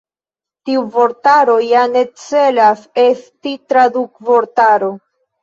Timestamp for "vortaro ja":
0.95-1.83